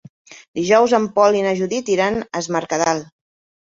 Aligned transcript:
Dijous 0.59 0.95
en 0.99 1.05
Pol 1.19 1.39
i 1.41 1.45
na 1.45 1.53
Judit 1.61 1.95
iran 1.99 2.21
a 2.27 2.45
Es 2.45 2.53
Mercadal. 2.61 3.09